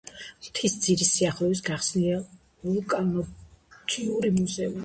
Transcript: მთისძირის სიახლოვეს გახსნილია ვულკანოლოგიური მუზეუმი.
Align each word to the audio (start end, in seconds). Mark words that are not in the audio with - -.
მთისძირის 0.45 1.11
სიახლოვეს 1.17 1.61
გახსნილია 1.67 2.17
ვულკანოლოგიური 2.65 4.33
მუზეუმი. 4.41 4.77